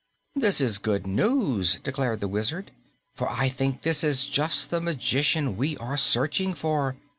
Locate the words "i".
3.29-3.49